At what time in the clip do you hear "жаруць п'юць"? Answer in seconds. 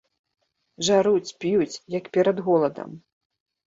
0.87-1.81